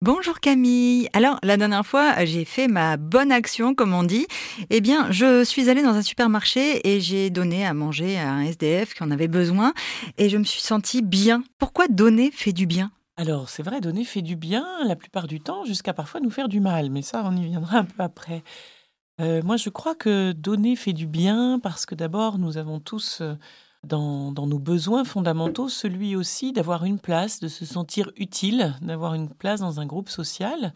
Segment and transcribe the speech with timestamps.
[0.00, 1.08] Bonjour Camille.
[1.12, 4.28] Alors la dernière fois, j'ai fait ma bonne action comme on dit.
[4.70, 8.42] Eh bien, je suis allée dans un supermarché et j'ai donné à manger à un
[8.42, 9.74] SDF qui en avait besoin
[10.16, 11.42] et je me suis sentie bien.
[11.58, 12.92] Pourquoi donner fait du bien?
[13.16, 16.48] Alors, c'est vrai, donner fait du bien la plupart du temps, jusqu'à parfois nous faire
[16.48, 18.44] du mal, mais ça, on y viendra un peu après.
[19.20, 23.20] Euh, moi, je crois que donner fait du bien parce que d'abord, nous avons tous
[23.84, 29.14] euh, dans, nos besoins fondamentaux celui aussi d'avoir une place, de se sentir utile, d'avoir
[29.14, 30.72] une place dans un groupe social,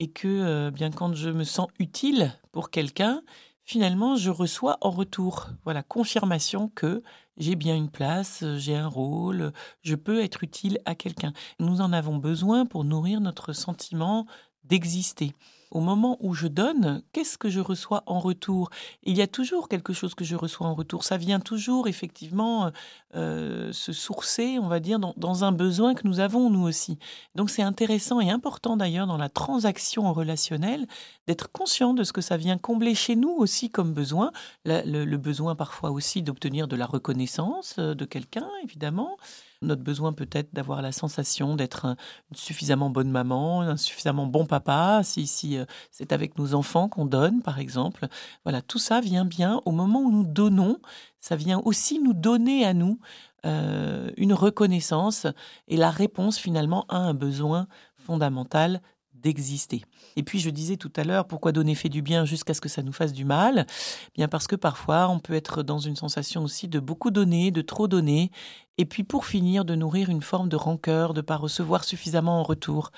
[0.00, 3.22] et que euh, bien quand je me sens utile pour quelqu'un,
[3.64, 7.02] finalement, je reçois en retour, voilà, confirmation que
[7.36, 9.52] j'ai bien une place, j'ai un rôle,
[9.82, 11.32] je peux être utile à quelqu'un.
[11.58, 14.26] Nous en avons besoin pour nourrir notre sentiment
[14.64, 15.34] d'exister
[15.74, 18.70] au moment où je donne, qu'est-ce que je reçois en retour?
[19.02, 21.02] Il y a toujours quelque chose que je reçois en retour.
[21.02, 22.70] Ça vient toujours effectivement
[23.16, 26.96] euh, se sourcer, on va dire, dans, un besoin que nous avons nous aussi.
[27.34, 30.86] Donc c'est intéressant et important d'ailleurs dans la transaction relationnelle
[31.26, 34.30] d'être conscient de ce que ça vient combler chez nous aussi comme besoin.
[34.64, 39.16] le besoin parfois aussi d'obtenir de la reconnaissance euh, de quelqu'un, évidemment
[39.64, 45.00] notre besoin peut-être d'avoir la sensation d'être une suffisamment bonne maman, un suffisamment bon papa,
[45.02, 48.06] si, si euh, c'est avec nos enfants qu'on donne, par exemple.
[48.44, 50.78] Voilà, tout ça vient bien au moment où nous donnons,
[51.20, 52.98] ça vient aussi nous donner à nous
[53.46, 55.26] euh, une reconnaissance
[55.68, 58.80] et la réponse finalement à un besoin fondamental
[59.24, 59.82] d'exister.
[60.16, 62.68] Et puis je disais tout à l'heure, pourquoi donner fait du bien jusqu'à ce que
[62.68, 63.66] ça nous fasse du mal?
[64.14, 67.62] Bien parce que parfois on peut être dans une sensation aussi de beaucoup donner, de
[67.62, 68.30] trop donner,
[68.78, 72.42] et puis pour finir de nourrir une forme de rancœur, de pas recevoir suffisamment en
[72.42, 72.92] retour.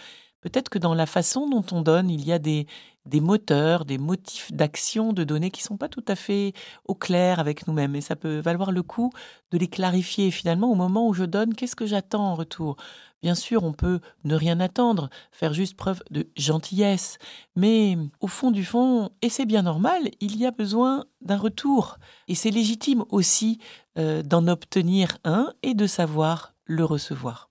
[0.46, 2.68] Peut-être que dans la façon dont on donne, il y a des,
[3.04, 6.52] des moteurs, des motifs d'action, de données qui sont pas tout à fait
[6.84, 7.96] au clair avec nous-mêmes.
[7.96, 9.10] Et ça peut valoir le coup
[9.50, 10.30] de les clarifier.
[10.30, 12.76] Finalement, au moment où je donne, qu'est-ce que j'attends en retour?
[13.22, 17.18] Bien sûr, on peut ne rien attendre, faire juste preuve de gentillesse.
[17.56, 21.98] Mais au fond du fond, et c'est bien normal, il y a besoin d'un retour.
[22.28, 23.58] Et c'est légitime aussi
[23.98, 27.50] euh, d'en obtenir un et de savoir le recevoir.